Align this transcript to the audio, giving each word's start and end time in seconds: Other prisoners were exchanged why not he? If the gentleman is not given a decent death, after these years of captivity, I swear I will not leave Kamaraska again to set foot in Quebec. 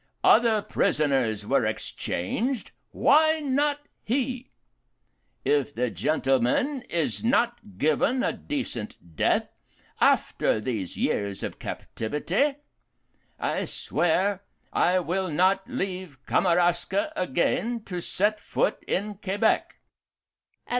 Other 0.23 0.63
prisoners 0.63 1.45
were 1.45 1.63
exchanged 1.63 2.71
why 2.89 3.39
not 3.39 3.87
he? 4.03 4.49
If 5.45 5.75
the 5.75 5.91
gentleman 5.91 6.81
is 6.89 7.23
not 7.23 7.77
given 7.77 8.23
a 8.23 8.33
decent 8.33 8.97
death, 9.15 9.61
after 9.99 10.59
these 10.59 10.97
years 10.97 11.43
of 11.43 11.59
captivity, 11.59 12.55
I 13.37 13.65
swear 13.65 14.41
I 14.73 14.97
will 14.97 15.29
not 15.29 15.69
leave 15.69 16.17
Kamaraska 16.25 17.13
again 17.15 17.83
to 17.83 18.01
set 18.01 18.39
foot 18.39 18.81
in 18.87 19.19
Quebec. 19.23 19.79